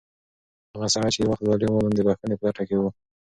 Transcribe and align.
هغه 0.73 0.87
سړی 0.93 1.09
چې 1.13 1.19
یو 1.21 1.29
وخت 1.31 1.43
ظالم 1.49 1.71
و، 1.73 1.83
نن 1.85 1.93
د 1.95 1.99
بښنې 2.07 2.35
په 2.37 2.45
لټه 2.47 2.63
کې 2.69 2.75
و. 2.79 2.83